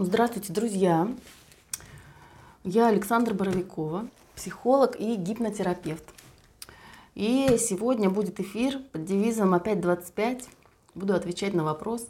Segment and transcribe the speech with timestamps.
[0.00, 1.12] Здравствуйте, друзья!
[2.62, 6.04] Я Александра Боровикова, психолог и гипнотерапевт.
[7.16, 10.44] И сегодня будет эфир под девизом «Опять 25».
[10.94, 12.06] Буду отвечать на вопрос.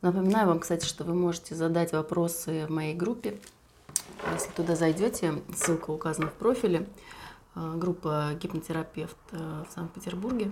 [0.00, 3.38] Напоминаю вам, кстати, что вы можете задать вопросы в моей группе.
[4.32, 6.88] Если туда зайдете, ссылка указана в профиле.
[7.54, 10.50] А, группа гипнотерапевт э, в Санкт-Петербурге.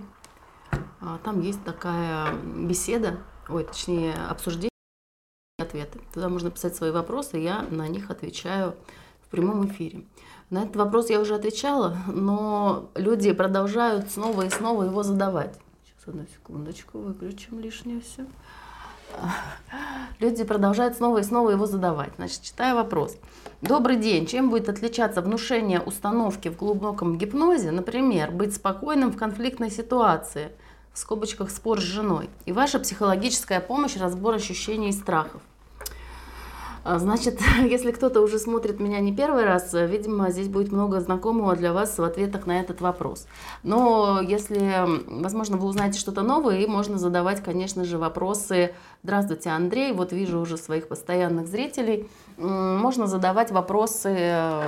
[1.01, 3.17] А, там есть такая беседа,
[3.49, 4.69] ой, точнее, обсуждение
[5.67, 5.99] ответы.
[6.13, 8.75] Туда можно писать свои вопросы, я на них отвечаю
[9.21, 10.03] в прямом эфире.
[10.49, 15.53] На этот вопрос я уже отвечала, но люди продолжают снова и снова его задавать.
[15.85, 18.25] Сейчас одну секундочку, выключим лишнее все.
[20.19, 22.11] Люди продолжают снова и снова его задавать.
[22.17, 23.17] Значит, читаю вопрос.
[23.61, 24.25] Добрый день.
[24.25, 30.51] Чем будет отличаться внушение установки в глубоком гипнозе, например, быть спокойным в конфликтной ситуации–
[30.97, 35.43] в скобочках спор с женой, и ваша психологическая помощь, разбор ощущений и страхов.
[36.87, 41.53] А, значит, если кто-то уже смотрит меня не первый раз, видимо, здесь будет много знакомого
[41.53, 43.27] для вас в ответах на этот вопрос.
[43.63, 48.73] Но если, возможно, вы узнаете что-то новое, и можно задавать, конечно же, вопросы.
[49.03, 54.63] Здравствуйте, Андрей, вот вижу уже своих постоянных зрителей можно задавать вопросы э,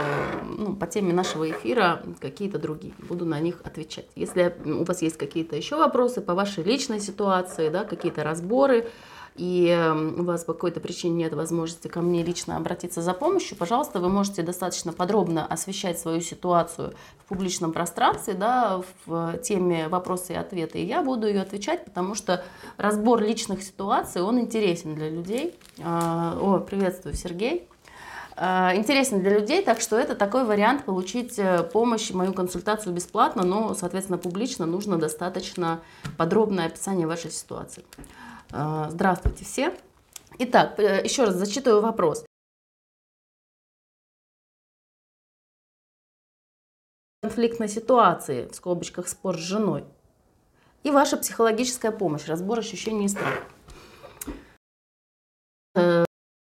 [0.57, 2.93] ну, по теме нашего эфира, какие-то другие.
[3.07, 4.07] Буду на них отвечать.
[4.15, 8.87] Если у вас есть какие-то еще вопросы по вашей личной ситуации, да, какие-то разборы,
[9.35, 13.57] и эм, у вас по какой-то причине нет возможности ко мне лично обратиться за помощью,
[13.57, 20.33] пожалуйста, вы можете достаточно подробно освещать свою ситуацию в публичном пространстве, да, в теме вопросы
[20.33, 22.43] и ответы, и я буду ее отвечать, потому что
[22.77, 25.55] разбор личных ситуаций, он интересен для людей.
[25.81, 27.67] А, о, приветствую, Сергей
[28.41, 33.43] а, интересен для людей, так что это такой вариант получить э, помощь, мою консультацию бесплатно,
[33.43, 35.81] но, соответственно, публично нужно достаточно
[36.17, 37.83] подробное описание вашей ситуации.
[38.51, 39.77] А, здравствуйте все.
[40.39, 42.25] Итак, э, еще раз зачитываю вопрос.
[47.21, 49.85] конфликтной ситуации, в скобочках спор с женой,
[50.83, 53.43] и ваша психологическая помощь, разбор ощущений и страха.
[55.75, 56.05] Э,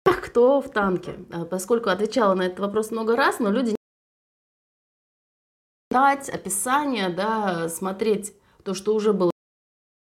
[0.05, 1.17] кто в танке?
[1.31, 3.75] Э, поскольку отвечала на этот вопрос много раз, но люди
[5.89, 9.31] дать описание, да, смотреть то, что уже было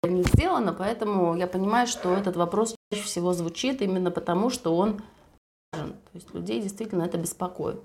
[0.03, 0.22] не
[0.54, 5.03] сделано, поэтому я понимаю, что этот вопрос чаще всего звучит именно потому, что он
[5.72, 5.92] важен.
[5.92, 7.81] То есть людей действительно это беспокоит.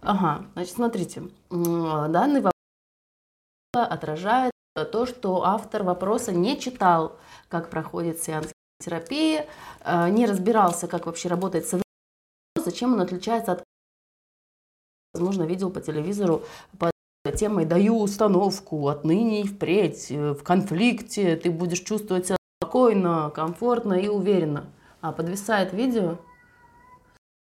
[0.00, 2.52] Ага, значит, смотрите, данный вопрос
[3.72, 7.16] отражает то, что автор вопроса не читал,
[7.48, 9.46] как проходит сеанс терапии,
[9.80, 11.84] э, не разбирался, как вообще работает современный
[12.56, 13.64] зачем он отличается от
[15.12, 16.42] возможно, видел по телевизору
[16.78, 16.90] по
[17.34, 23.94] темой «Даю установку, отныне и впредь, э, в конфликте ты будешь чувствовать себя спокойно, комфортно
[23.94, 24.66] и уверенно».
[25.00, 26.16] А подвисает видео.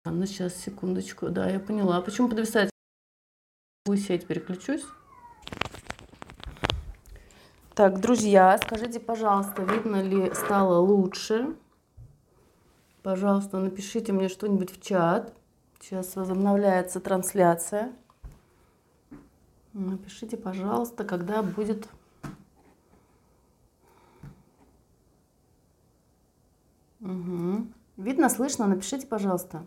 [0.05, 1.99] Ну, сейчас, секундочку, да, я поняла.
[1.99, 2.71] А почему подвисает?
[3.97, 4.85] Сеть переключусь.
[7.75, 11.55] Так, друзья, скажите, пожалуйста, видно ли стало лучше?
[13.03, 15.33] Пожалуйста, напишите мне что-нибудь в чат.
[15.81, 17.93] Сейчас возобновляется трансляция.
[19.75, 21.89] Напишите, пожалуйста, когда будет...
[27.01, 27.67] Угу.
[27.97, 28.67] Видно, слышно?
[28.67, 29.65] Напишите, пожалуйста.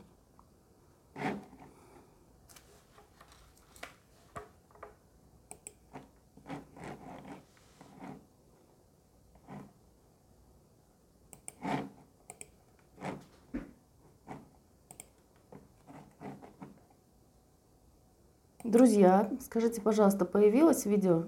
[18.86, 21.24] Друзья, скажите, пожалуйста, появилось видео?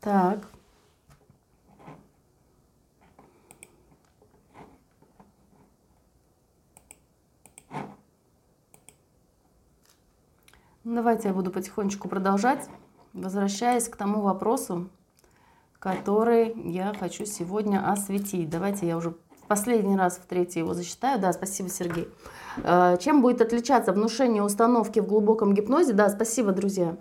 [0.00, 0.48] Так.
[10.84, 12.68] Давайте я буду потихонечку продолжать,
[13.12, 14.88] возвращаясь к тому вопросу,
[15.84, 18.48] который я хочу сегодня осветить.
[18.48, 19.14] Давайте я уже
[19.48, 21.20] последний раз в третий его зачитаю.
[21.20, 22.08] Да, спасибо, Сергей.
[22.56, 25.92] Э, чем будет отличаться внушение установки в глубоком гипнозе?
[25.92, 26.96] Да, спасибо, друзья.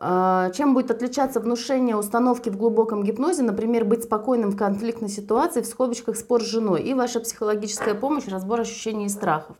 [0.00, 5.60] Э, чем будет отличаться внушение установки в глубоком гипнозе, например, быть спокойным в конфликтной ситуации,
[5.60, 9.56] в скобочках спор с женой, и ваша психологическая помощь, разбор ощущений и страхов.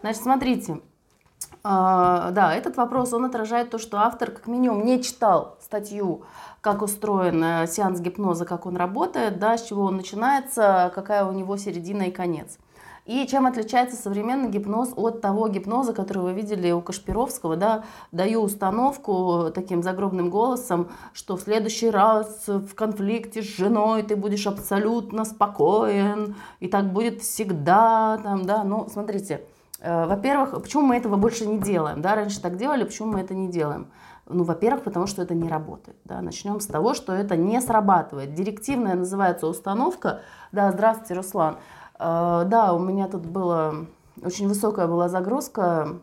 [0.00, 0.80] Значит, смотрите,
[1.62, 6.24] а, да, этот вопрос, он отражает то, что автор как минимум не читал статью,
[6.72, 11.32] как устроен э, сеанс гипноза, как он работает, да, с чего он начинается, какая у
[11.32, 12.58] него середина и конец.
[13.06, 18.42] И чем отличается современный гипноз от того гипноза, который вы видели у Кашпировского, да, даю
[18.42, 25.24] установку таким загробным голосом, что в следующий раз в конфликте с женой ты будешь абсолютно
[25.24, 29.40] спокоен, и так будет всегда, там, да, ну, смотрите,
[29.80, 33.34] э, во-первых, почему мы этого больше не делаем, да, раньше так делали, почему мы это
[33.34, 33.86] не делаем?
[34.28, 35.96] Ну, во-первых, потому что это не работает.
[36.04, 36.20] Да.
[36.20, 38.34] Начнем с того, что это не срабатывает.
[38.34, 40.20] Директивная называется установка.
[40.52, 41.56] Да, здравствуйте, Руслан.
[41.98, 43.74] Э, да, у меня тут была
[44.22, 46.00] очень высокая была загрузка.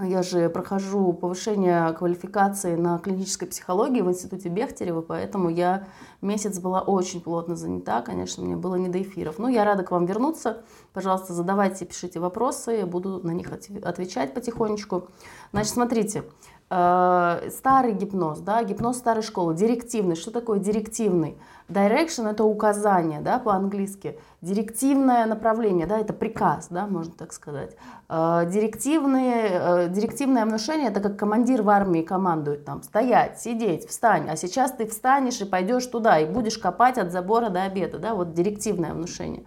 [0.00, 5.86] Я же прохожу повышение квалификации на клинической психологии в институте Бехтерева, поэтому я
[6.22, 9.38] месяц была очень плотно занята, конечно, мне было не до эфиров.
[9.38, 10.62] Но я рада к вам вернуться.
[10.94, 15.08] Пожалуйста, задавайте, пишите вопросы, я буду на них отвечать потихонечку.
[15.52, 16.24] Значит, смотрите,
[16.72, 20.16] старый гипноз, да, гипноз старой школы, директивный.
[20.16, 21.36] Что такое директивный?
[21.68, 24.18] Direction это указание, да, по-английски.
[24.40, 27.76] Директивное направление, да, это приказ, да, можно так сказать.
[28.08, 34.28] Э, директивные, э, директивное внушение это как командир в армии командует там стоять, сидеть, встань.
[34.28, 38.14] А сейчас ты встанешь и пойдешь туда и будешь копать от забора до обеда, да,
[38.14, 39.44] вот директивное внушение.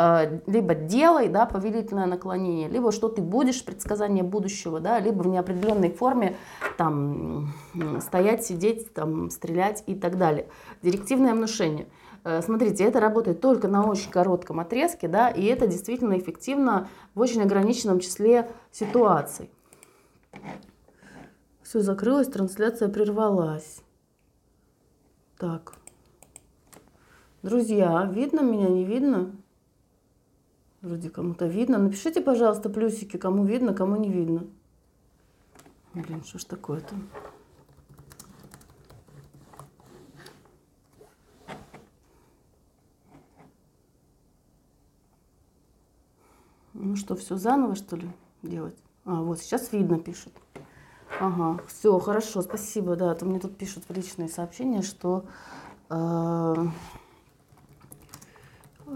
[0.00, 5.26] Э, либо делай, да, повелительное наклонение, либо что ты будешь, предсказание будущего, да, либо в
[5.26, 6.36] неопределенной форме
[6.78, 7.52] там
[8.00, 10.46] стоять, сидеть, там, стрелять и так далее.
[10.82, 11.86] Директивное внушение.
[12.24, 17.20] Э, смотрите, это работает только на очень коротком отрезке, да, и это действительно эффективно в
[17.20, 19.50] очень ограниченном числе ситуаций.
[21.62, 23.82] Все закрылось, трансляция прервалась.
[25.38, 25.74] Так.
[27.42, 29.32] Друзья, видно меня, не видно?
[30.82, 31.78] Вроде кому-то видно.
[31.78, 34.46] Напишите, пожалуйста, плюсики, кому видно, кому не видно.
[35.92, 36.94] Блин, что ж такое-то?
[46.72, 48.10] Ну что, все заново, что ли,
[48.42, 48.76] делать?
[49.04, 50.32] А, вот, сейчас видно, пишут.
[51.20, 55.26] Ага, все, хорошо, спасибо, да, а то мне тут пишут в личные сообщения, что,
[55.90, 56.54] э,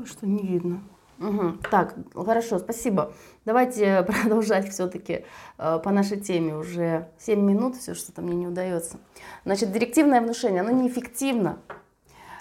[0.06, 0.80] что не видно.
[1.18, 1.58] Угу.
[1.70, 3.12] Так, хорошо, спасибо.
[3.44, 5.24] Давайте продолжать все-таки
[5.58, 6.56] э, по нашей теме.
[6.56, 8.98] Уже 7 минут, все что-то мне не удается.
[9.44, 11.58] Значит, директивное внушение, оно неэффективно.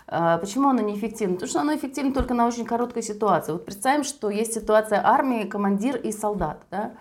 [0.08, 1.36] Э, почему оно неэффективно?
[1.36, 3.52] Потому что оно эффективно только на очень короткой ситуации.
[3.52, 6.62] Вот представим, что есть ситуация армии, командир и солдат.
[6.72, 6.94] Да?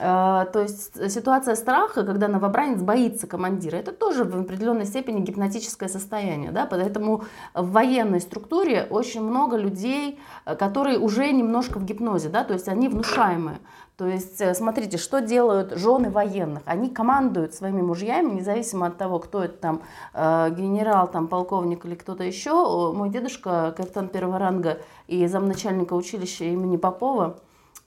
[0.00, 5.88] А, то есть ситуация страха, когда новобранец боится командира, это тоже в определенной степени гипнотическое
[5.88, 6.52] состояние.
[6.52, 6.66] Да?
[6.66, 7.24] Поэтому
[7.54, 12.44] в военной структуре очень много людей, э, которые уже немножко в гипнозе, да?
[12.44, 13.58] то есть они внушаемые.
[13.96, 16.62] То есть э, смотрите, что делают жены военных.
[16.66, 19.82] Они командуют своими мужьями, независимо от того, кто это там,
[20.14, 22.92] э, генерал, там, полковник или кто-то еще.
[22.92, 24.78] Мой дедушка, капитан первого ранга
[25.08, 27.38] и замначальника училища имени Попова,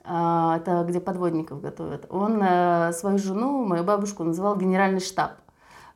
[0.04, 5.32] это где подводников готовят, он э, свою жену, мою бабушку, называл генеральный штаб.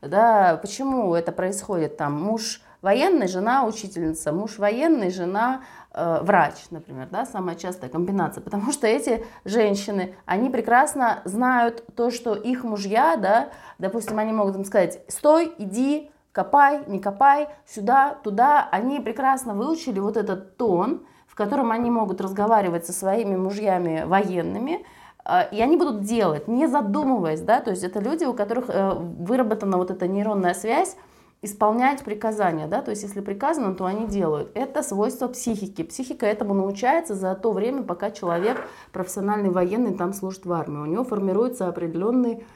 [0.00, 1.96] Да, почему это происходит?
[1.96, 5.62] Там муж военный, жена учительница, муж военный, жена
[5.92, 12.10] э, врач, например, да, самая частая комбинация, потому что эти женщины, они прекрасно знают то,
[12.10, 13.48] что их мужья, да,
[13.78, 19.98] допустим, они могут им сказать, стой, иди, копай, не копай, сюда, туда, они прекрасно выучили
[19.98, 24.86] вот этот тон, в котором они могут разговаривать со своими мужьями военными,
[25.26, 28.94] э, и они будут делать, не задумываясь, да, то есть это люди, у которых э,
[28.94, 30.96] выработана вот эта нейронная связь,
[31.42, 34.50] исполнять приказания, да, то есть если приказано, то они делают.
[34.54, 35.82] Это свойство психики.
[35.82, 40.78] Психика этому научается за то время, пока человек профессиональный военный там служит в армии.
[40.78, 42.46] У него формируется определенный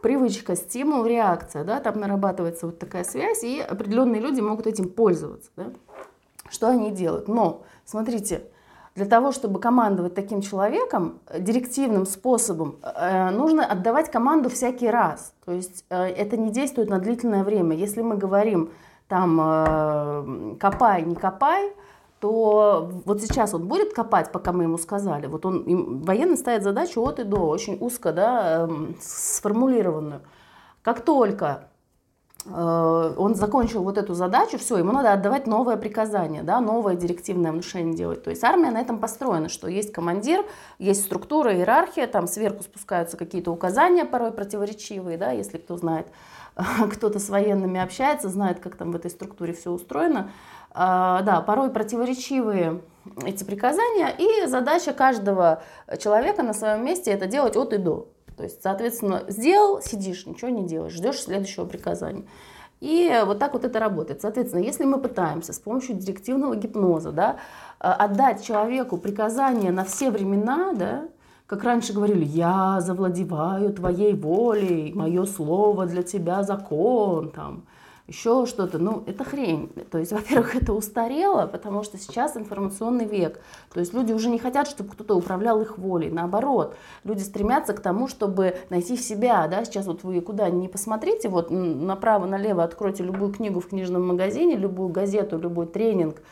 [0.00, 5.50] привычка, стимул, реакция, да, там нарабатывается вот такая связь, и определенные люди могут этим пользоваться,
[5.54, 5.66] да.
[6.50, 7.28] Что они делают?
[7.28, 8.42] Но Смотрите,
[8.96, 15.32] для того, чтобы командовать таким человеком э, директивным способом, э, нужно отдавать команду всякий раз.
[15.44, 17.76] То есть э, это не действует на длительное время.
[17.76, 18.70] Если мы говорим
[19.06, 21.72] там копай, не копай,
[22.18, 25.28] то вот сейчас он будет копать, пока мы ему сказали.
[25.28, 30.22] Вот он, военный ставит задачу от и до, очень узко да, эм, сформулированную.
[30.82, 31.75] Как только Э,
[32.48, 37.94] он закончил вот эту задачу, все, ему надо отдавать новое приказание, да, новое директивное внушение
[37.94, 38.22] делать.
[38.22, 40.44] То есть армия на этом построена, что есть командир,
[40.78, 46.06] есть структура, иерархия, там сверху спускаются какие-то указания, порой противоречивые, да, если кто знает,
[46.92, 50.30] кто-то с военными общается, знает, как там в этой структуре все устроено.
[50.70, 52.82] А, да, порой противоречивые
[53.24, 55.62] эти приказания, и задача каждого
[55.98, 58.08] человека на своем месте это делать от и до.
[58.36, 62.24] То есть, соответственно, сделал, сидишь, ничего не делаешь, ждешь следующего приказания.
[62.80, 64.20] И вот так вот это работает.
[64.20, 67.36] Соответственно, если мы пытаемся с помощью директивного гипноза да,
[67.80, 71.08] э, отдать человеку приказания на все времена, да,
[71.46, 77.64] как раньше говорили, я завладеваю твоей волей, мое слово для тебя закон, там,
[78.06, 78.78] еще что-то.
[78.78, 79.68] Ну, это хрень.
[79.90, 83.40] То есть, во-первых, это устарело, потому что сейчас информационный век.
[83.72, 86.10] То есть люди уже не хотят, чтобы кто-то управлял их волей.
[86.10, 89.46] Наоборот, люди стремятся к тому, чтобы найти себя.
[89.48, 89.64] Да?
[89.64, 94.88] Сейчас вот вы куда ни посмотрите, вот направо-налево откройте любую книгу в книжном магазине, любую
[94.88, 96.16] газету, любой тренинг–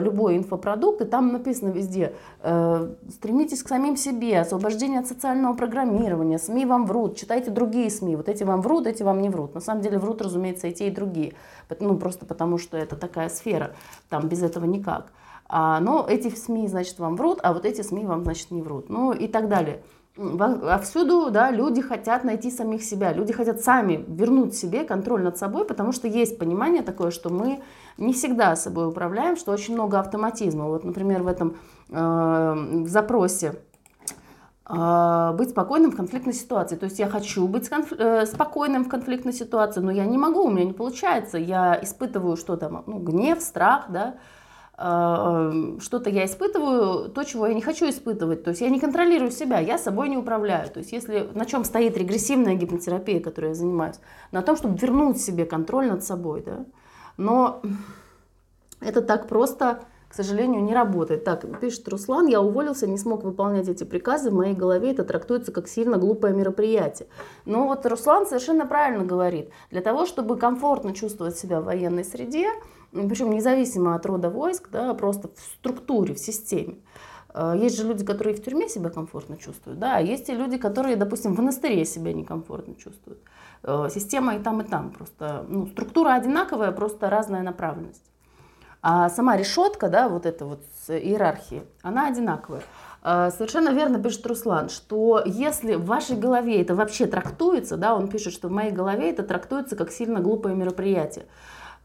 [0.00, 6.38] любой инфопродукт, и там написано везде, э, стремитесь к самим себе, освобождение от социального программирования,
[6.38, 9.54] СМИ вам врут, читайте другие СМИ, вот эти вам врут, эти вам не врут.
[9.54, 11.34] На самом деле врут, разумеется, и те, и другие,
[11.80, 13.72] ну просто потому что это такая сфера,
[14.08, 15.12] там без этого никак.
[15.48, 18.88] А, но эти СМИ, значит, вам врут, а вот эти СМИ вам, значит, не врут.
[18.88, 19.82] Ну и так далее.
[20.82, 25.66] Всюду да, люди хотят найти самих себя, люди хотят сами вернуть себе контроль над собой,
[25.66, 27.62] потому что есть понимание такое, что мы
[27.98, 30.64] не всегда собой управляем, что очень много автоматизма.
[30.64, 31.56] Вот, например, в этом
[31.90, 33.56] э, в запросе
[34.70, 36.76] э, быть спокойным в конфликтной ситуации.
[36.76, 37.92] То есть я хочу быть конф...
[37.92, 41.36] э, спокойным в конфликтной ситуации, но я не могу, у меня не получается.
[41.36, 44.14] Я испытываю что то ну, гнев, страх, да,
[44.78, 48.44] что-то я испытываю, то, чего я не хочу испытывать.
[48.44, 50.68] То есть я не контролирую себя, я собой не управляю.
[50.68, 53.96] То есть если на чем стоит регрессивная гипнотерапия, которой я занимаюсь,
[54.32, 56.42] на том, чтобы вернуть себе контроль над собой.
[56.44, 56.66] Да?
[57.16, 57.62] Но
[58.80, 59.80] это так просто,
[60.10, 61.24] к сожалению, не работает.
[61.24, 65.52] Так, пишет Руслан, я уволился, не смог выполнять эти приказы, в моей голове это трактуется
[65.52, 67.08] как сильно глупое мероприятие.
[67.46, 69.48] Но вот Руслан совершенно правильно говорит.
[69.70, 72.50] Для того, чтобы комфортно чувствовать себя в военной среде,
[72.92, 76.76] причем независимо от рода войск, да, просто в структуре, в системе.
[77.34, 80.56] Э, есть же люди, которые в тюрьме себя комфортно чувствуют, да, а есть и люди,
[80.56, 83.20] которые, допустим, в монастыре себя некомфортно чувствуют.
[83.62, 88.04] Э, система и там, и там, просто ну, структура одинаковая, просто разная направленность.
[88.82, 92.62] А сама решетка, да, вот эта вот иерархия, она одинаковая.
[93.02, 98.08] Э, совершенно верно пишет Руслан, что если в вашей голове это вообще трактуется, да, он
[98.08, 101.26] пишет, что в моей голове это трактуется как сильно глупое мероприятие.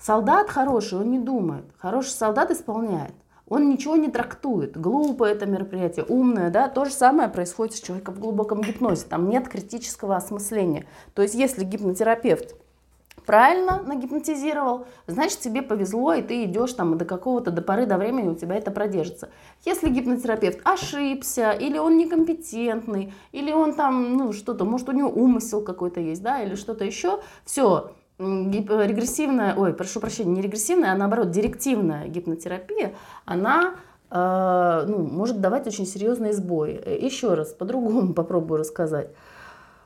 [0.01, 1.65] Солдат хороший, он не думает.
[1.77, 3.13] Хороший солдат исполняет.
[3.47, 4.75] Он ничего не трактует.
[4.75, 6.69] Глупо это мероприятие, умное, да.
[6.69, 9.05] То же самое происходит с человеком в глубоком гипнозе.
[9.07, 10.85] Там нет критического осмысления.
[11.13, 12.55] То есть если гипнотерапевт
[13.27, 18.29] правильно нагипнотизировал, значит тебе повезло, и ты идешь там до какого-то, до поры до времени
[18.29, 19.29] у тебя это продержится.
[19.65, 25.61] Если гипнотерапевт ошибся, или он некомпетентный, или он там, ну что-то, может у него умысел
[25.61, 27.91] какой-то есть, да, или что-то еще, все,
[28.21, 32.93] регрессивная, ой, прошу прощения, не регрессивная, а наоборот директивная гипнотерапия,
[33.25, 33.75] она
[34.09, 36.81] э, ну, может давать очень серьезные сбои.
[37.03, 39.09] Еще раз, по-другому попробую рассказать.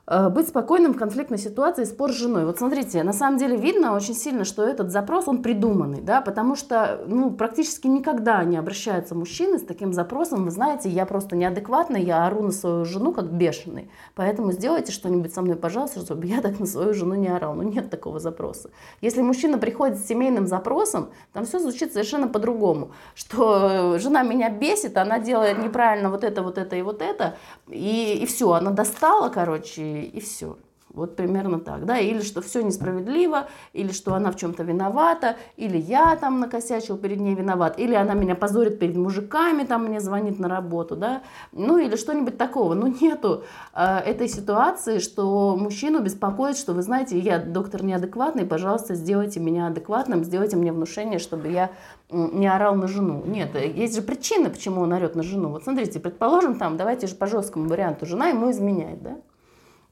[0.07, 2.45] Э, быть спокойным в конфликтной ситуации, спор с женой.
[2.45, 6.55] Вот смотрите, на самом деле видно очень сильно, что этот запрос, он придуманный, да, потому
[6.55, 12.03] что, ну, практически никогда не обращаются мужчины с таким запросом, вы знаете, я просто неадекватный,
[12.03, 16.41] я ору на свою жену как бешеный, поэтому сделайте что-нибудь со мной, пожалуйста, чтобы я
[16.43, 17.55] так на свою жену не орал.
[17.55, 18.69] Ну, нет такого запроса.
[19.01, 24.97] Если мужчина приходит с семейным запросом, там все звучит совершенно по-другому, что жена меня бесит,
[24.97, 29.29] она делает неправильно вот это, вот это и вот это, и, и все, она достала,
[29.29, 30.57] короче, и все.
[30.95, 35.77] Вот примерно так, да, или что все несправедливо, или что она в чем-то виновата, или
[35.77, 40.39] я там накосячил перед ней виноват, или она меня позорит перед мужиками, там мне звонит
[40.39, 41.21] на работу, да,
[41.51, 42.75] ну или что-нибудь такого.
[42.75, 48.95] Ну нету э, этой ситуации, что мужчину беспокоит, что вы знаете, я доктор неадекватный, пожалуйста,
[48.95, 51.71] сделайте меня адекватным, сделайте мне внушение, чтобы я
[52.09, 53.21] не орал на жену.
[53.25, 55.49] Нет, есть же причины, почему он орет на жену.
[55.49, 59.17] Вот смотрите, предположим, там, давайте же по жесткому варианту, жена ему изменяет, да,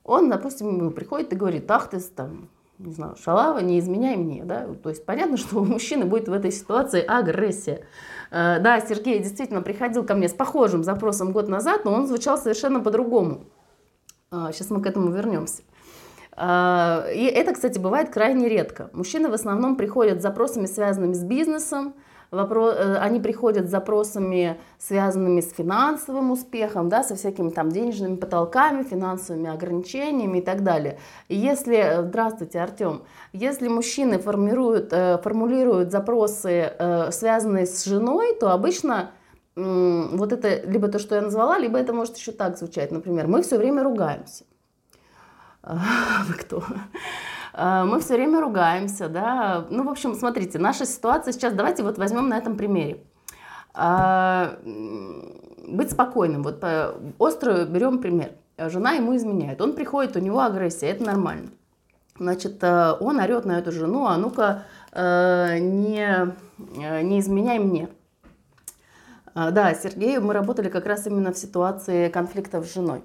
[0.04, 4.68] он, допустим, приходит и говорит, ах ты там, не знаю, шалава, не изменяй мне, да,
[4.82, 7.86] то есть понятно, что у мужчины будет в этой ситуации агрессия.
[8.32, 12.38] Э, да, Сергей действительно приходил ко мне с похожим запросом год назад, но он звучал
[12.38, 13.46] совершенно по-другому.
[14.32, 15.62] Сейчас мы к этому вернемся.
[16.36, 18.90] Э, и это, кстати, бывает крайне редко.
[18.94, 21.94] Мужчины в основном приходят с запросами, связанными с бизнесом,
[22.34, 28.16] вопрос, э, они приходят с запросами, связанными с финансовым успехом, да, со всякими там денежными
[28.16, 30.98] потолками, финансовыми ограничениями и так далее.
[31.30, 36.74] И если, э, здравствуйте, Артем, если мужчины формируют, э, формулируют запросы,
[37.12, 39.12] связанные с женой, то обычно
[39.56, 43.44] вот это либо то, что я назвала, либо это может еще так звучать, например, мы
[43.44, 44.46] все время ругаемся.
[45.64, 46.64] Вы кто?
[47.54, 49.66] Э, мы все время ругаемся, да.
[49.70, 53.04] Ну, в общем, смотрите, наша ситуация сейчас, давайте вот возьмем на этом примере.
[53.76, 54.56] Э,
[55.68, 56.44] быть спокойным.
[56.44, 56.64] Вот
[57.18, 58.32] остро берем пример.
[58.58, 59.62] Жена ему изменяет.
[59.62, 61.50] Он приходит, у него агрессия, это нормально.
[62.20, 66.34] Значит, э, он орет на эту жену, а ну-ка э, не,
[67.04, 67.90] не изменяй мне.
[69.34, 73.02] Да, Сергею мы работали как раз именно в ситуации конфликта с женой.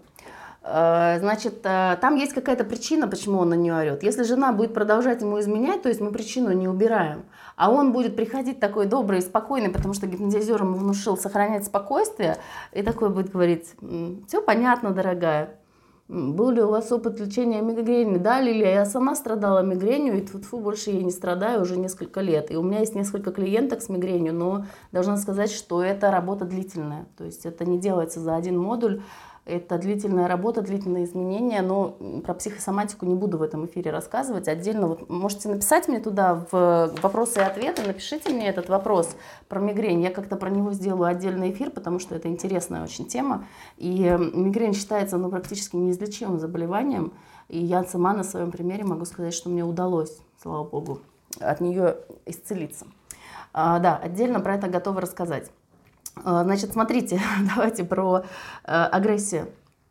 [0.61, 4.03] Значит, там есть какая-то причина, почему он на нее орет.
[4.03, 7.25] Если жена будет продолжать ему изменять, то есть мы причину не убираем,
[7.57, 12.37] а он будет приходить такой добрый и спокойный, потому что гипнотизер ему внушил сохранять спокойствие,
[12.73, 13.75] и такой будет говорить,
[14.27, 15.55] все понятно, дорогая,
[16.09, 18.17] был ли у вас опыт лечения мигрени?
[18.17, 22.51] Да, Лилия, я сама страдала мигренью, и тьфу больше я не страдаю уже несколько лет.
[22.51, 27.07] И у меня есть несколько клиенток с мигренью, но должна сказать, что это работа длительная.
[27.19, 29.03] То есть это не делается за один модуль.
[29.49, 34.47] Это длительная работа, длительные изменения, но про психосоматику не буду в этом эфире рассказывать.
[34.47, 39.17] Отдельно вот можете написать мне туда в вопросы и ответы, напишите мне этот вопрос
[39.49, 40.03] про мигрень.
[40.03, 43.47] Я как-то про него сделаю отдельный эфир, потому что это интересная очень тема.
[43.79, 44.01] И
[44.35, 47.15] мигрень считается ну, практически неизлечимым заболеванием.
[47.49, 51.01] И я сама на своем примере могу сказать, что мне удалось, слава богу,
[51.41, 52.87] от нее исцелиться.
[53.55, 55.51] А, да, отдельно про это готова рассказать.
[56.25, 57.21] А, значит, смотрите,
[57.55, 58.25] давайте про
[58.65, 59.49] э, агрессию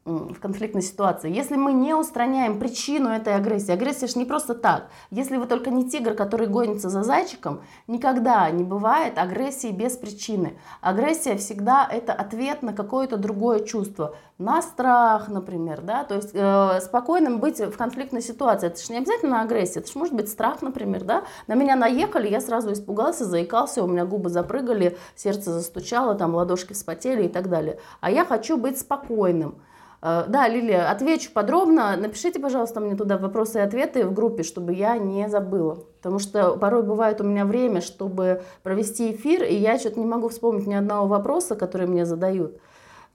[0.08, 1.32] в конфликтной ситуации.
[1.32, 4.88] Если мы не устраняем причину этой агрессии, агрессия же не просто так.
[5.12, 10.58] Если вы только не тигр, который гонится за зайчиком, никогда не бывает агрессии без причины.
[10.82, 14.16] Агрессия всегда это ответ на какое-то другое чувство.
[14.38, 18.68] На страх, например, да, то есть э, спокойным быть в конфликтной ситуации.
[18.68, 21.24] Это же не обязательно агрессия, это же может быть страх, например, да.
[21.48, 26.74] На меня наехали, я сразу испугался, заикался, у меня губы запрыгали, сердце застучало, там ладошки
[26.74, 27.80] вспотели и так далее.
[28.00, 29.56] А я хочу быть спокойным.
[30.02, 31.96] Э, да, Лилия, отвечу подробно.
[31.98, 35.86] Напишите, пожалуйста, мне туда вопросы и ответы в группе, чтобы я не забыла.
[35.98, 40.30] Потому что порой бывает у меня время, чтобы провести эфир, и я что-то не могу
[40.30, 42.60] вспомнить ни одного вопроса, который мне задают.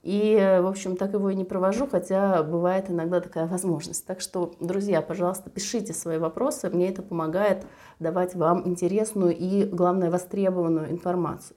[0.03, 4.05] И, в общем, так его и не провожу, хотя бывает иногда такая возможность.
[4.05, 6.69] Так что, друзья, пожалуйста, пишите свои вопросы.
[6.71, 7.65] Мне это помогает
[8.01, 11.57] давать вам интересную и, главное, востребованную информацию.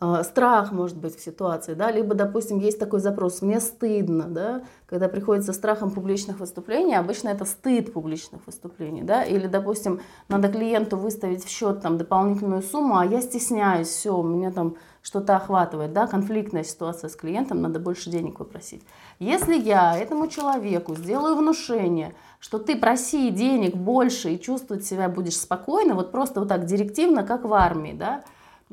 [0.00, 4.62] А, страх может быть в ситуации, да, либо, допустим, есть такой запрос, мне стыдно, да,
[4.86, 10.96] когда приходится страхом публичных выступлений, обычно это стыд публичных выступлений, да, или, допустим, надо клиенту
[10.96, 15.92] выставить в счет там дополнительную сумму, а я стесняюсь, все, у меня там что-то охватывает,
[15.92, 18.82] да, конфликтная ситуация с клиентом, надо больше денег попросить.
[19.18, 25.38] Если я этому человеку сделаю внушение, что ты проси денег больше и чувствовать себя будешь
[25.38, 28.24] спокойно, вот просто вот так директивно, как в армии, да,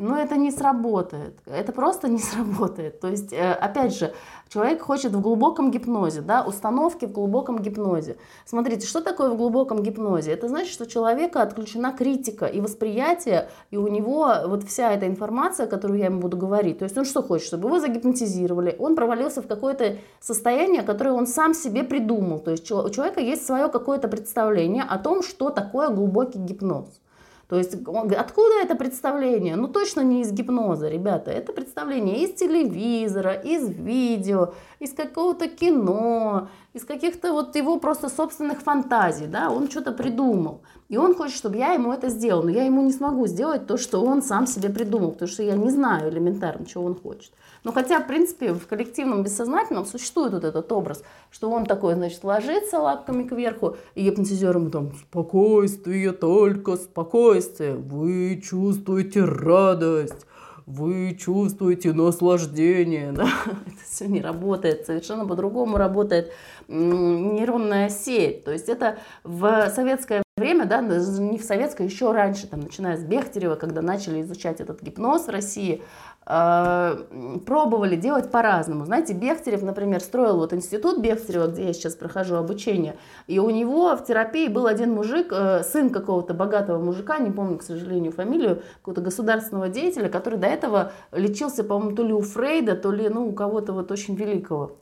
[0.02, 1.40] но это не сработает.
[1.46, 3.00] Это просто не сработает.
[3.00, 4.14] То есть, э, опять же,
[4.50, 8.18] человек хочет в глубоком гипнозе, да, установки в глубоком гипнозе.
[8.46, 10.32] Смотрите, что такое в глубоком гипнозе?
[10.32, 15.08] Это значит, что у человека отключена критика и восприятие, и у него вот вся эта
[15.08, 18.96] информация, которую я ему буду говорить, то есть он что хочет, чтобы его загипнотизировали, он
[18.96, 22.40] провалился в какое-то состояние, которое он сам себе придумал.
[22.40, 27.02] То есть у человека есть свое какое-то представление о том, что такое глубокий гипноз.
[27.52, 29.58] То есть откуда это представление?
[29.58, 31.32] Ну точно не из гипноза, ребята.
[31.32, 38.62] Это представление из телевизора, из видео, из какого-то кино, из каких-то вот его просто собственных
[38.62, 39.28] фантазий.
[39.28, 39.50] Да?
[39.50, 40.62] Он что-то придумал.
[40.88, 42.42] И он хочет, чтобы я ему это сделал.
[42.44, 45.58] Но я ему не смогу сделать то, что он сам себе придумал, потому что я
[45.58, 47.34] не знаю элементарно, чего он хочет.
[47.64, 52.24] Но хотя, в принципе, в коллективном бессознательном существует вот этот образ, что он такой, значит,
[52.24, 60.26] ложится лапками кверху, и гипнотизер ему там «Спокойствие, только спокойствие, вы чувствуете радость»
[60.68, 63.28] вы чувствуете наслаждение, да?
[63.46, 66.32] это все не работает, совершенно по-другому работает
[66.68, 68.44] нейронная сеть.
[68.44, 73.04] То есть это в советское время, да, не в советское, еще раньше, там, начиная с
[73.04, 75.82] Бехтерева, когда начали изучать этот гипноз в России,
[76.24, 76.98] Э,
[77.48, 78.86] пробовали делать по-разному.
[78.86, 83.96] Знаете, Бехтерев, например, строил вот институт Бехтерева, где я сейчас прохожу обучение, и у него
[83.96, 88.62] в терапии был один мужик, э, сын какого-то богатого мужика, не помню, к сожалению, фамилию,
[88.78, 93.28] какого-то государственного деятеля, который до этого лечился, по-моему, то ли у Фрейда, то ли ну,
[93.28, 94.78] у кого-то вот очень великого.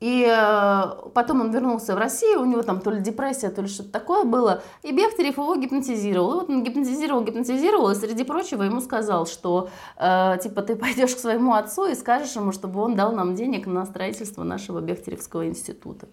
[0.00, 3.68] И э, потом он вернулся в Россию, у него там то ли депрессия, то ли
[3.68, 6.30] что-то такое было, и Бехтерев его гипнотизировал.
[6.30, 11.14] И вот он гипнотизировал, гипнотизировал, и среди прочего ему сказал, что э, типа ты пойдешь
[11.14, 15.46] к своему отцу и скажешь ему, чтобы он дал нам денег на строительство нашего Бехтеревского
[15.46, 16.08] института.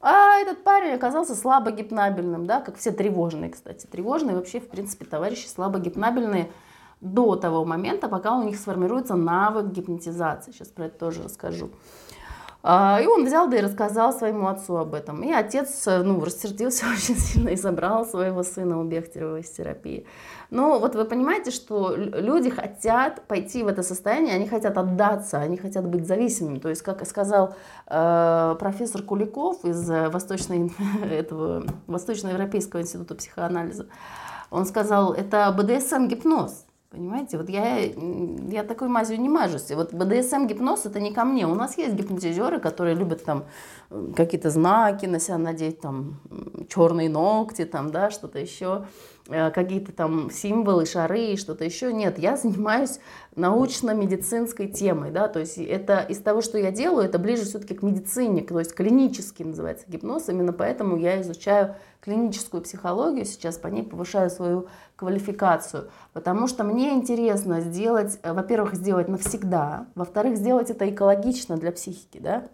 [0.00, 3.86] А этот парень оказался слабо гипнабельным, да, как все тревожные, кстати.
[3.86, 6.50] Тревожные вообще, в принципе, товарищи слабо гипнабельные
[7.02, 10.52] до того момента, пока у них сформируется навык гипнотизации.
[10.52, 11.70] Сейчас про это тоже расскажу.
[12.62, 15.22] А, и он взял, да и рассказал своему отцу об этом.
[15.22, 20.06] И отец, ну, рассердился очень сильно и забрал своего сына у Бехтерева из терапии.
[20.50, 25.56] Но вот вы понимаете, что люди хотят пойти в это состояние, они хотят отдаться, они
[25.56, 26.58] хотят быть зависимыми.
[26.58, 27.54] То есть, как сказал
[27.86, 30.72] э, профессор Куликов из Восточной,
[31.10, 33.86] этого, Восточноевропейского института психоанализа,
[34.50, 36.64] он сказал, это БДСМ-гипноз.
[36.90, 39.70] Понимаете, вот я, я такой мазью не мажусь.
[39.72, 41.46] Вот БДСМ гипноз это не ко мне.
[41.46, 43.44] У нас есть гипнотизеры, которые любят там
[44.16, 46.18] какие-то знаки на себя надеть, там
[46.70, 48.86] черные ногти, там, да, что-то еще.
[49.30, 51.92] Э, какие-то там символы, шары, что-то еще.
[51.92, 52.98] Нет, я занимаюсь
[53.36, 57.82] научно-медицинской темой, да, то есть это из того, что я делаю, это ближе все-таки к
[57.82, 63.82] медицине, то есть клинический называется гипноз, именно поэтому я изучаю клиническую психологию сейчас, по ней
[63.82, 70.88] повышаю свою квалификацию, потому что мне интересно сделать, э, во-первых, сделать навсегда, во-вторых, сделать это
[70.88, 72.48] экологично для психики, да,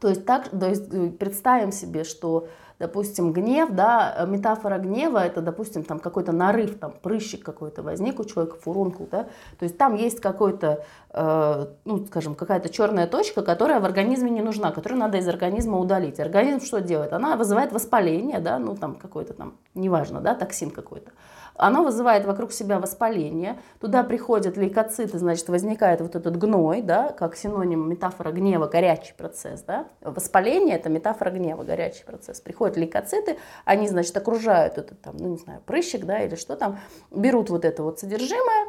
[0.00, 2.46] то есть так, то есть э, представим себе, что
[2.80, 8.18] допустим, гнев, да, э, метафора гнева, это, допустим, там какой-то нарыв, там прыщик какой-то возник
[8.18, 9.24] у человека, фурункул, да,
[9.58, 14.40] то есть там есть какой-то, э, ну, скажем, какая-то черная точка, которая в организме не
[14.40, 16.18] нужна, которую надо из организма удалить.
[16.18, 17.12] Организм что делает?
[17.12, 21.12] Она вызывает воспаление, да, ну, там какой-то там, неважно, да, токсин какой-то
[21.60, 27.36] оно вызывает вокруг себя воспаление, туда приходят лейкоциты, значит, возникает вот этот гной, да, как
[27.36, 32.40] синоним метафора гнева, горячий процесс, да, воспаление– это метафора гнева, горячий процесс.
[32.40, 36.78] Приходят лейкоциты, они, значит, окружают этот, там, ну, не знаю, прыщик, да, или что там,
[37.10, 38.66] берут вот это вот содержимое,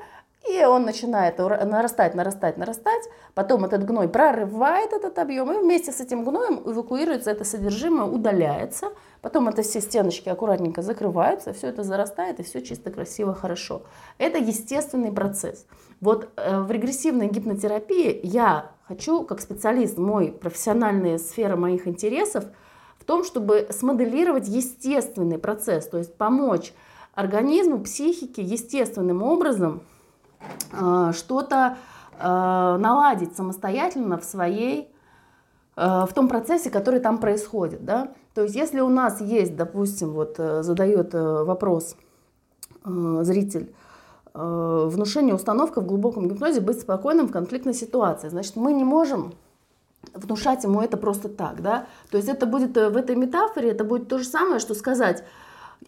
[0.50, 3.04] и он начинает нарастать, нарастать, нарастать.
[3.36, 8.88] Потом этот гной прорывает этот объем, и вместе с этим гноем эвакуируется это содержимое, удаляется.
[9.22, 13.84] Потом это все стеночки аккуратненько закрываются, все это зарастает, и все чисто, красиво, хорошо.
[14.18, 15.68] Это естественный процесс.
[16.00, 22.46] Вот э, в регрессивной гипнотерапии я хочу, как специалист, мой профессиональная сфера моих интересов,
[22.98, 26.74] в том, чтобы смоделировать естественный процесс, то есть помочь
[27.14, 29.84] организму, психике естественным образом
[31.14, 31.78] что-то
[32.18, 34.94] э, наладить самостоятельно в своей,
[35.76, 37.84] э, в том процессе, который там происходит.
[37.86, 38.14] Да?
[38.34, 41.96] То есть если у нас есть, допустим, вот задает вопрос
[42.86, 43.74] зритель,
[44.34, 48.30] внушение установка в глубоком гипнозе быть спокойным в конфликтной ситуации.
[48.30, 49.34] Значит, мы не можем
[50.14, 51.88] внушать ему это просто так, да.
[52.10, 55.24] То есть это будет в этой метафоре, это будет то же самое, что сказать,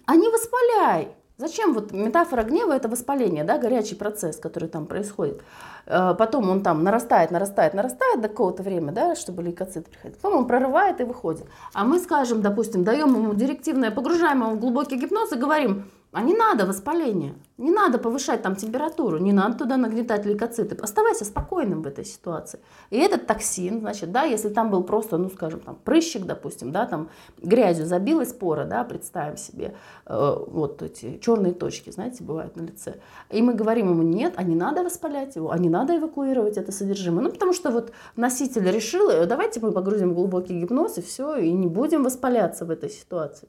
[0.05, 5.41] а не воспаляй, Зачем вот метафора гнева это воспаление, да, горячий процесс, который там происходит.
[5.85, 10.17] Э, потом он там нарастает, нарастает, нарастает до какого-то времени, да, чтобы лейкоцит приходить.
[10.19, 11.45] Потом он прорывает и выходит.
[11.73, 16.21] А мы, скажем, допустим, даем ему директивное, погружаем его в глубокий гипноз и говорим, а
[16.21, 20.75] не надо воспаления, не надо повышать там температуру, не надо туда нагнетать лейкоциты.
[20.75, 22.59] Оставайся спокойным в этой ситуации.
[22.91, 26.85] И этот токсин, значит, да, если там был просто, ну, скажем, там прыщик, допустим, да,
[26.85, 27.09] там
[27.41, 32.95] грязью забилась пора, да, представим себе, э, вот эти черные точки, знаете, бывают на лице.
[33.31, 36.71] И мы говорим ему, нет, а не надо воспалять его, а не надо эвакуировать это
[36.71, 37.23] содержимое.
[37.23, 41.37] Ну, потому что вот носитель решил, э, давайте мы погрузим в глубокий гипноз и все,
[41.37, 43.47] и не будем воспаляться в этой ситуации.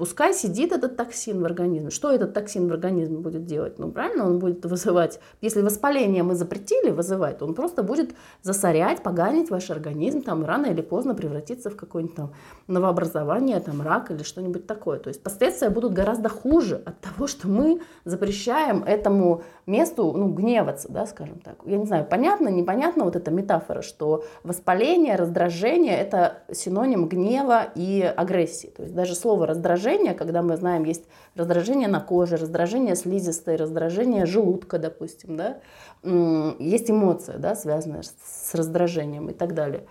[0.00, 1.90] Пускай сидит этот токсин в организме.
[1.90, 3.78] Что этот токсин в организме будет делать?
[3.78, 9.50] Ну, правильно, он будет вызывать, если воспаление мы запретили вызывать, он просто будет засорять, поганить
[9.50, 12.32] ваш организм, там рано или поздно превратиться в какое-нибудь там
[12.66, 14.98] новообразование, там рак или что-нибудь такое.
[14.98, 20.90] То есть последствия будут гораздо хуже от того, что мы запрещаем этому месту, ну, гневаться,
[20.90, 21.56] да, скажем так.
[21.66, 28.00] Я не знаю, понятно, непонятно вот эта метафора, что воспаление, раздражение– это синоним гнева и
[28.00, 28.68] агрессии.
[28.74, 33.56] То есть даже слово раздражение раздражение, когда мы знаем, есть раздражение на коже, раздражение слизистой,
[33.56, 35.58] раздражение желудка, допустим, да,
[36.58, 39.84] есть эмоция, да, связанная с раздражением и так далее.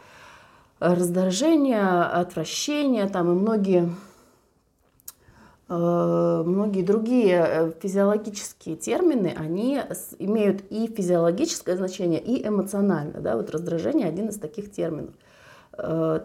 [0.80, 3.90] Раздражение, отвращение, там и многие
[5.68, 9.82] э, многие другие э, физиологические термины, они
[10.20, 13.20] имеют и физиологическое значение, и эмоциональное.
[13.20, 13.36] Да?
[13.36, 15.14] Вот раздражение один из таких терминов.
[15.82, 16.20] Э,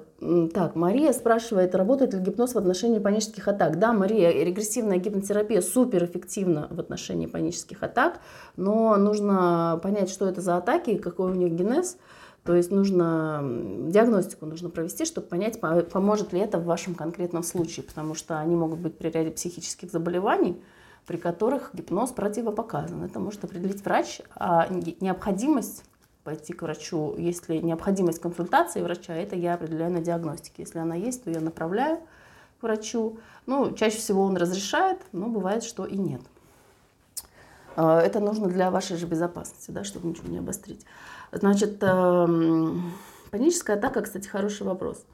[0.54, 3.78] так, Мария спрашивает, работает ли гипноз в отношении панических атак.
[3.78, 8.20] Да, Мария, регрессивная гипнотерапия суперэффективна в отношении панических атак,
[8.56, 11.98] но нужно понять, что это за атаки какой у них генез.
[12.44, 13.42] То есть нужно
[13.88, 15.58] диагностику нужно провести, чтобы понять,
[15.90, 19.90] поможет ли это в вашем конкретном случае, потому что они могут быть при ряде психических
[19.90, 20.62] заболеваний,
[21.06, 23.02] при которых гипноз противопоказан.
[23.02, 24.68] Это может определить врач, а
[25.00, 25.84] необходимость
[26.24, 30.62] пойти к врачу, если необходимость консультации врача, это я определяю на диагностике.
[30.62, 31.98] Если она есть, то я направляю
[32.60, 33.18] к врачу.
[33.46, 36.22] Ну, чаще всего он разрешает, но бывает, что и нет.
[37.76, 40.84] А, это нужно для вашей же безопасности, да, чтобы ничего не обострить.
[41.30, 42.94] Значит, эм,
[43.34, 45.04] Паническая атака, кстати, хороший вопрос.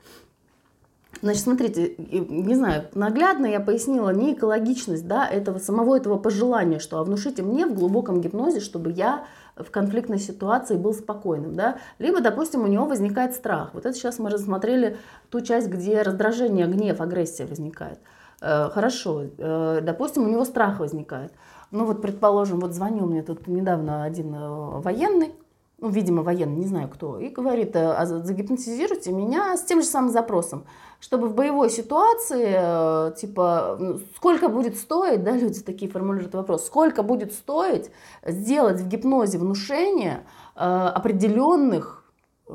[1.22, 6.98] Значит, смотрите, не знаю, наглядно я пояснила не экологичность да, этого самого этого пожелания, что
[6.98, 9.24] а внушите мне в глубоком гипнозе, чтобы я
[9.62, 11.54] в конфликтной ситуации был спокойным.
[11.54, 11.78] Да?
[11.98, 13.70] Либо, допустим, у него возникает страх.
[13.74, 14.96] Вот это сейчас мы рассмотрели
[15.30, 17.98] ту часть, где раздражение, гнев, агрессия возникает.
[18.40, 21.32] Э, хорошо, э, допустим, у него страх возникает.
[21.70, 25.34] Ну вот, предположим, вот звонил мне тут недавно один э, военный,
[25.80, 30.10] ну, видимо, военный, не знаю кто, и говорит, а загипнотизируйте меня с тем же самым
[30.10, 30.64] запросом
[31.00, 36.66] чтобы в боевой ситуации, э, типа, ну, сколько будет стоить, да, люди такие формулируют вопрос,
[36.66, 37.90] сколько будет стоить
[38.24, 42.04] сделать в гипнозе внушение э, определенных
[42.48, 42.52] э,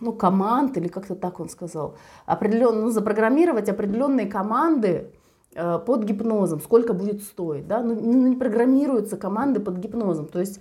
[0.00, 5.10] ну, команд, или как-то так он сказал, определенно, ну, запрограммировать определенные команды
[5.86, 10.60] под гипнозом, сколько будет стоить, да, ну, не программируются команды под гипнозом, то есть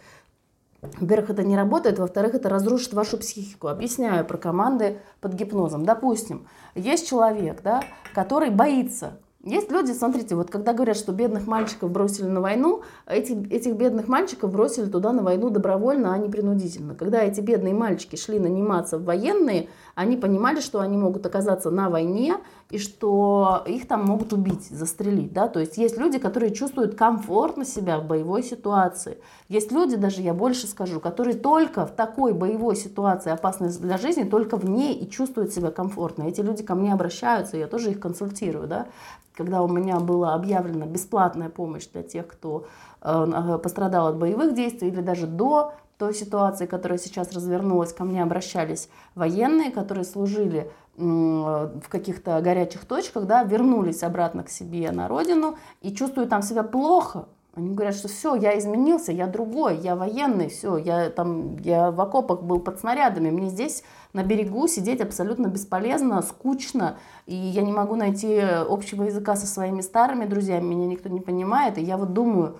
[1.00, 3.68] во-первых, это не работает, во-вторых, это разрушит вашу психику.
[3.68, 5.86] Объясняю про команды под гипнозом.
[5.86, 11.92] Допустим, есть человек, да, который боится есть люди, смотрите, вот когда говорят, что бедных мальчиков
[11.92, 16.96] бросили на войну, эти, этих бедных мальчиков бросили туда на войну добровольно, а не принудительно.
[16.96, 21.92] Когда эти бедные мальчики шли наниматься в военные, они понимали, что они могут оказаться на
[21.92, 22.38] войне
[22.70, 25.34] и что их там могут убить, застрелить.
[25.34, 25.48] Да?
[25.48, 29.18] То есть есть люди, которые чувствуют комфортно себя в боевой ситуации.
[29.50, 34.24] Есть люди, даже я больше скажу, которые только в такой боевой ситуации, опасной для жизни,
[34.24, 36.24] только в ней и чувствуют себя комфортно.
[36.24, 38.68] Эти люди ко мне обращаются, я тоже их консультирую.
[38.68, 38.88] Да?
[39.36, 42.68] когда у меня была объявлена бесплатная помощь для тех, кто
[43.02, 48.22] э, пострадал от боевых действий или даже до той ситуации, которая сейчас развернулась, ко мне
[48.22, 55.58] обращались военные, которые служили в каких-то горячих точках, да, вернулись обратно к себе на родину
[55.82, 60.50] и чувствуют там себя плохо, они говорят, что все, я изменился, я другой, я военный,
[60.50, 65.48] все, я там, я в окопах был под снарядами, мне здесь на берегу сидеть абсолютно
[65.48, 71.08] бесполезно, скучно, и я не могу найти общего языка со своими старыми друзьями, меня никто
[71.08, 72.58] не понимает, и я вот думаю,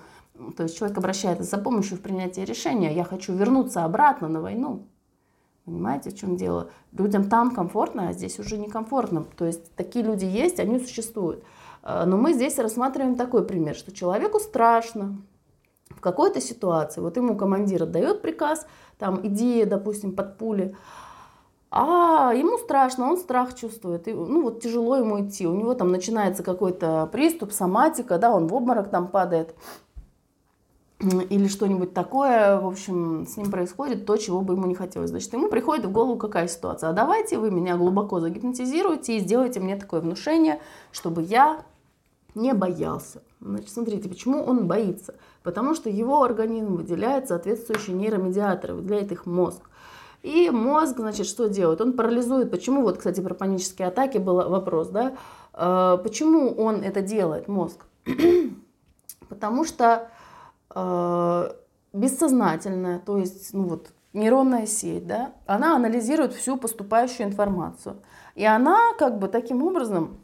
[0.56, 4.86] то есть человек обращается за помощью в принятии решения, я хочу вернуться обратно на войну.
[5.66, 6.70] Понимаете, в чем дело?
[6.92, 9.24] Людям там комфортно, а здесь уже некомфортно.
[9.36, 11.42] То есть такие люди есть, они существуют.
[11.82, 15.18] А, но мы здесь рассматриваем такой пример, что человеку страшно
[15.90, 17.00] в какой-то ситуации.
[17.00, 18.66] Вот ему командир отдает приказ,
[18.98, 20.76] там, иди, допустим, под пули,
[21.70, 25.90] а ему страшно, он страх чувствует, и, ну вот тяжело ему идти, у него там
[25.90, 29.54] начинается какой-то приступ, соматика, да, он в обморок там падает
[30.98, 35.10] или что-нибудь такое, в общем, с ним происходит то, чего бы ему не хотелось.
[35.10, 36.90] Значит, ему приходит в голову какая ситуация.
[36.90, 40.60] А давайте вы меня глубоко загипнотизируете и сделайте мне такое внушение,
[40.92, 41.64] чтобы я
[42.34, 43.22] не боялся.
[43.40, 45.14] Значит, смотрите, почему он боится?
[45.42, 49.68] Потому что его организм выделяет соответствующие нейромедиаторы, выделяет их мозг.
[50.22, 51.80] И мозг, значит, что делает?
[51.80, 52.50] Он парализует.
[52.50, 55.16] Почему, вот, кстати, про панические атаки был вопрос, да?
[55.52, 57.84] Э, почему он это делает, мозг?
[59.28, 60.10] Потому что
[61.92, 67.96] бессознательная, то есть, ну вот, нейронная сеть, да, она анализирует всю поступающую информацию.
[68.34, 70.18] И она как бы таким образом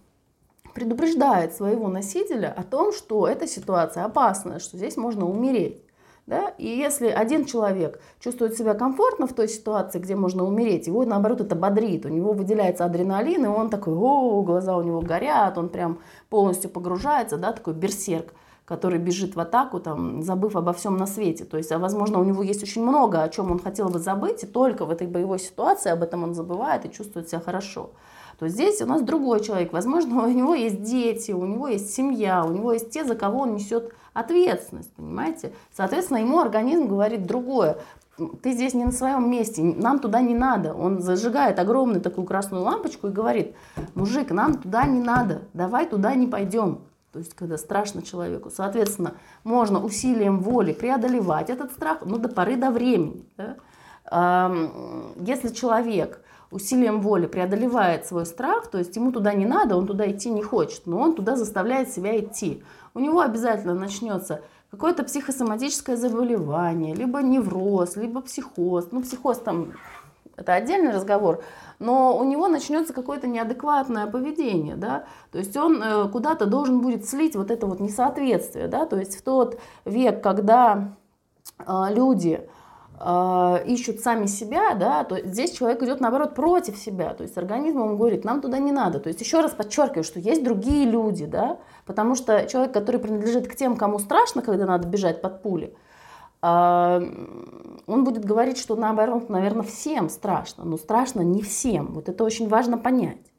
[0.75, 5.83] предупреждает своего носителя о том, что эта ситуация опасная, что здесь можно умереть.
[6.27, 6.55] Да?
[6.57, 11.41] И если один человек чувствует себя комфортно в той ситуации, где можно умереть, его наоборот
[11.41, 15.69] это бодрит, у него выделяется адреналин, и он такой, о, глаза у него горят, он
[15.69, 15.99] прям
[16.31, 18.33] полностью погружается, да, такой берсерк,
[18.73, 21.45] который бежит в атаку, там, забыв обо всем на свете.
[21.45, 24.45] То есть, а, возможно, у него есть очень много, о чем он хотел бы забыть,
[24.45, 27.91] и только в этой боевой ситуации об этом он забывает и чувствует себя хорошо
[28.39, 29.73] то здесь у нас другой человек.
[29.73, 33.43] Возможно, у него есть дети, у него есть семья, у него есть те, за кого
[33.43, 35.53] он несет ответственность, понимаете?
[35.73, 37.77] Соответственно, ему организм говорит другое.
[38.43, 40.75] Ты здесь не на своем месте, нам туда не надо.
[40.75, 43.55] Он зажигает огромную такую красную лампочку и говорит,
[43.95, 46.81] мужик, нам туда не надо, давай туда не пойдем.
[47.13, 48.51] То есть, когда страшно человеку.
[48.51, 53.27] Соответственно, можно усилием воли преодолевать этот страх, но до поры до времени.
[53.37, 53.57] Да?
[55.19, 60.11] Если человек усилием воли преодолевает свой страх, то есть ему туда не надо, он туда
[60.11, 62.63] идти не хочет, но он туда заставляет себя идти.
[62.95, 68.89] У него обязательно начнется какое-то психосоматическое заболевание, либо невроз, либо психоз.
[68.91, 69.73] Ну, психоз там
[70.37, 71.43] это отдельный разговор,
[71.79, 77.09] но у него начнется какое-то неадекватное поведение, да, то есть он э, куда-то должен будет
[77.09, 80.95] слить вот это вот несоответствие, да, то есть в тот век, когда
[81.59, 82.49] э, люди
[82.99, 87.81] э, ищут сами себя, да, то здесь человек идет наоборот против себя, то есть организм
[87.81, 89.01] ему говорит, нам туда не надо.
[89.01, 93.49] То есть еще раз подчеркиваю, что есть другие люди, да, потому что человек, который принадлежит
[93.49, 95.75] к тем, кому страшно, когда надо бежать под пули,
[96.43, 101.93] он будет говорить, что наоборот, наверное, всем страшно, но страшно не всем.
[101.93, 103.33] Вот это очень важно понять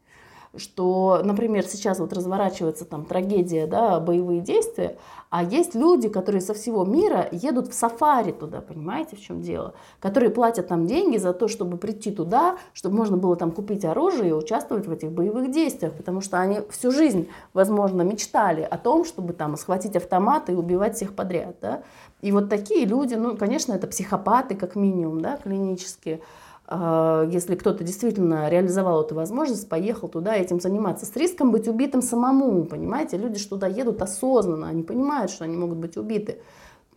[0.56, 4.98] что, например, сейчас вот разворачивается там трагедия, да, боевые действия,
[5.30, 9.74] а есть люди, которые со всего мира едут в сафари туда, понимаете, в чем дело?
[10.00, 14.30] Которые платят там деньги за то, чтобы прийти туда, чтобы можно было там купить оружие
[14.30, 19.06] и участвовать в этих боевых действиях, потому что они всю жизнь, возможно, мечтали о том,
[19.06, 21.82] чтобы там схватить автомат и убивать всех подряд, да.
[22.24, 26.22] И вот такие люди, ну, конечно, это психопаты как минимум, да, клинические,
[26.66, 31.06] а, если кто-то действительно реализовал эту возможность, поехал туда этим заниматься.
[31.06, 33.18] С риском быть убитым самому, понимаете?
[33.18, 36.40] Люди что туда едут осознанно, они понимают, что они могут быть убиты.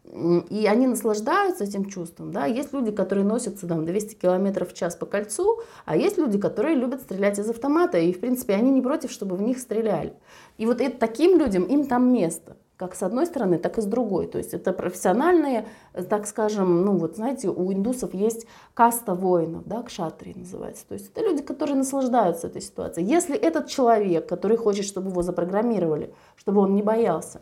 [0.04, 2.30] И они наслаждаются этим чувством.
[2.30, 2.46] Да?
[2.46, 6.76] Есть люди, которые носятся там, 200 км в час по кольцу, а есть люди, которые
[6.76, 10.12] любят стрелять из автомата, и, в принципе, они не против, чтобы в них стреляли.
[10.56, 13.86] И вот это, таким людям им там место как с одной стороны, так и с
[13.86, 14.26] другой.
[14.26, 15.66] То есть это профессиональные,
[16.08, 20.86] так скажем, ну вот знаете, у индусов есть каста воинов, да, кшатри называется.
[20.86, 23.06] То есть это люди, которые наслаждаются этой ситуацией.
[23.06, 27.40] Если этот человек, который хочет, чтобы его запрограммировали, чтобы он не боялся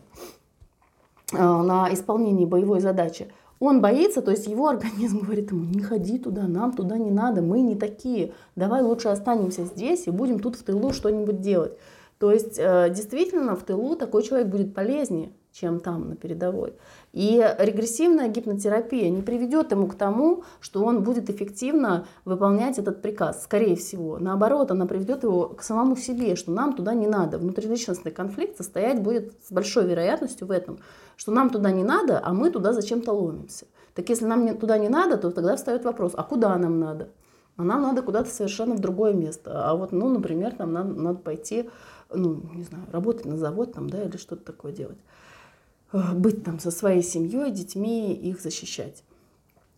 [1.33, 6.19] э, на исполнении боевой задачи, он боится, то есть его организм говорит ему, не ходи
[6.19, 10.57] туда, нам туда не надо, мы не такие, давай лучше останемся здесь и будем тут
[10.57, 11.73] в тылу что-нибудь делать.
[12.19, 16.75] То есть э, действительно в тылу такой человек будет полезнее, чем там на передовой.
[17.13, 23.45] И регрессивная гипнотерапия не приведет ему к тому, что он будет эффективно выполнять этот приказ,
[23.45, 24.19] скорее всего.
[24.19, 27.39] Наоборот, она приведет его к самому себе, что нам туда не надо.
[27.39, 30.79] Внутриличностный конфликт состоять будет с большой вероятностью в этом,
[31.17, 33.67] что нам туда не надо, а мы туда зачем-то ломимся.
[33.95, 37.11] Так если нам туда не надо, то тогда встает вопрос, а куда нам надо?
[37.57, 39.71] А нам надо куда-то совершенно в другое место.
[39.71, 41.71] А вот, ну, например, там надо, надо пойти
[42.15, 44.99] ну, не знаю, работать на завод там, да, или что-то такое делать.
[45.93, 49.05] Э, быть там со своей семьей, детьми, их защищать.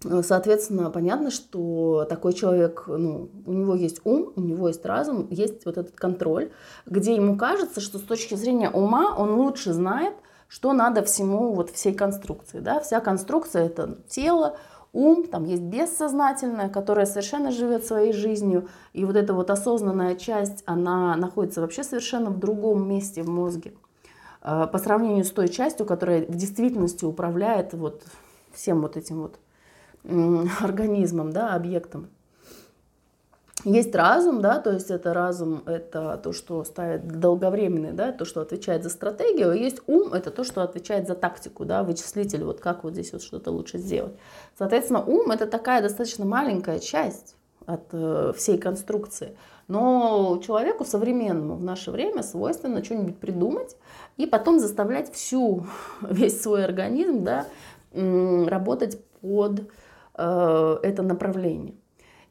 [0.04, 5.28] Э, соответственно, понятно, что такой человек, ну, у него есть ум, у него есть разум,
[5.30, 6.50] есть вот этот контроль,
[6.86, 10.14] где ему кажется, что с точки зрения ума он лучше знает,
[10.48, 12.60] что надо всему, вот всей конструкции.
[12.60, 12.80] Да?
[12.80, 14.58] Вся конструкция– это тело,
[14.92, 20.62] ум, там есть бессознательное, которое совершенно живет своей жизнью, и вот эта вот осознанная часть,
[20.66, 23.74] она находится вообще совершенно в другом месте в мозге
[24.42, 28.02] э, по сравнению с той частью, которая в действительности управляет вот
[28.52, 29.38] всем вот этим вот
[30.60, 32.08] организмом, да, объектом.
[33.66, 38.40] Есть разум, да, то есть это разум, это то, что ставит долговременный, да, то, что
[38.40, 42.84] отвечает за стратегию, есть ум, это то, что отвечает за тактику, да, вычислитель, вот как
[42.84, 44.12] вот здесь вот что-то лучше сделать.
[44.56, 47.34] Соответственно, ум это такая достаточно маленькая часть
[47.66, 49.36] от э, всей конструкции.
[49.66, 53.76] Но человеку современному в наше время свойственно что-нибудь придумать
[54.16, 55.66] и потом заставлять всю,
[56.02, 57.46] весь свой организм да,
[57.92, 59.62] работать под
[60.14, 61.74] э, это направление.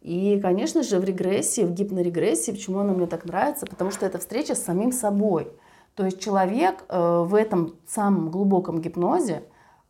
[0.06, 4.20] И, конечно же, в регрессии, в гипнорегрессии, почему она мне так нравится, потому что это
[4.20, 5.52] встреча с самим собой.
[5.96, 9.46] То есть человек э, в этом самом глубоком гипнозе,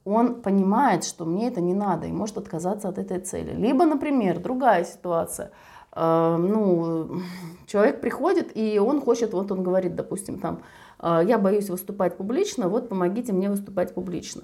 [0.06, 3.52] он понимает, что мне это не надо и может отказаться от этой цели.
[3.52, 5.52] Либо, например, другая ситуация.
[5.92, 7.20] Э, ну,
[7.68, 10.62] человек приходит, и он хочет, вот он говорит, допустим, там,
[11.02, 14.44] «Э, я боюсь выступать публично, вот помогите мне выступать публично.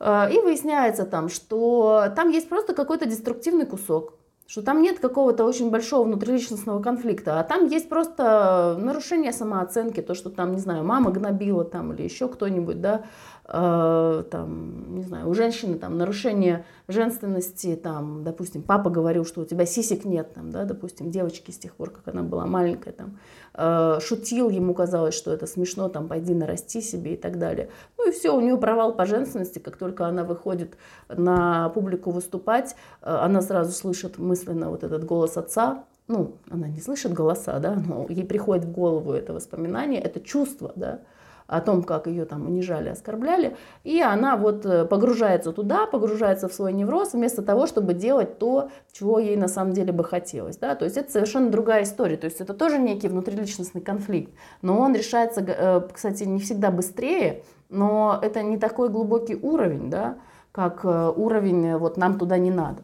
[0.00, 4.14] И выясняется там, что там есть просто какой-то деструктивный кусок
[4.46, 10.14] что там нет какого-то очень большого внутриличностного конфликта, а там есть просто нарушение самооценки, то,
[10.14, 13.04] что там, не знаю, мама гнобила там или еще кто-нибудь, да,
[13.46, 19.66] там, не знаю, у женщины там нарушение женственности, там, допустим, папа говорил, что у тебя
[19.66, 23.18] сисек нет, там, да, допустим, девочки с тех пор, как она была маленькая, там,
[23.54, 27.68] э, шутил, ему казалось, что это смешно, там, пойди нарасти себе и так далее.
[27.98, 30.76] Ну и все, у нее провал по женственности, как только она выходит
[31.08, 36.80] на публику выступать, э, она сразу слышит мысленно вот этот голос отца, ну, она не
[36.80, 41.00] слышит голоса, да, но ей приходит в голову это воспоминание, это чувство, да,
[41.46, 46.54] о том, как ее там унижали, оскорбляли, и она вот э, погружается туда, погружается в
[46.54, 50.56] свой невроз, вместо того, чтобы делать то, чего ей на самом деле бы хотелось.
[50.56, 50.74] Да?
[50.74, 54.94] То есть это совершенно другая история, то есть это тоже некий внутриличностный конфликт, но он
[54.94, 60.16] решается, э, кстати, не всегда быстрее, но это не такой глубокий уровень, да,
[60.50, 62.82] как э, уровень вот нам туда не надо.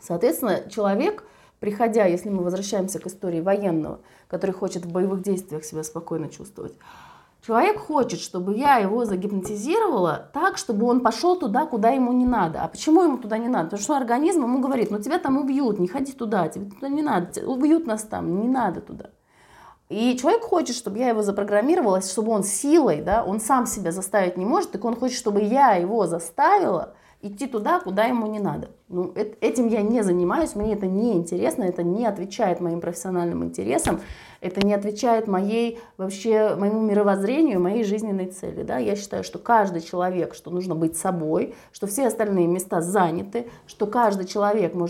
[0.00, 1.22] Соответственно, человек,
[1.60, 6.72] приходя, если мы возвращаемся к истории военного, который хочет в боевых действиях себя спокойно чувствовать,
[7.46, 12.62] Человек хочет, чтобы я его загипнотизировала так, чтобы он пошел туда, куда ему не надо.
[12.62, 13.64] А почему ему туда не надо?
[13.64, 17.02] Потому что организм ему говорит, ну тебя там убьют, не ходи туда, тебе туда не
[17.02, 19.10] надо, убьют нас там, не надо туда.
[19.88, 24.36] И человек хочет, чтобы я его запрограммировала, чтобы он силой, да, он сам себя заставить
[24.36, 28.70] не может, так он хочет, чтобы я его заставила идти туда, куда ему не надо.
[28.88, 34.00] Ну, этим я не занимаюсь, мне это не интересно, это не отвечает моим профессиональным интересам,
[34.40, 38.62] это не отвечает моей вообще моему мировоззрению, моей жизненной цели.
[38.62, 38.78] Да?
[38.78, 43.86] Я считаю, что каждый человек, что нужно быть собой, что все остальные места заняты, что
[43.86, 44.88] каждый человек может